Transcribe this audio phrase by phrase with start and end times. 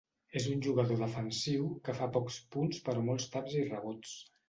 [0.39, 4.21] És un jugador defensiu que fa pocs punts però molts taps i rebots.